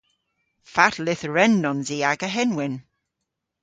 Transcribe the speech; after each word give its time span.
Fatel 0.73 1.03
lytherennons 1.07 1.89
i 1.95 1.97
aga 2.11 2.29
henwyn? 2.35 2.75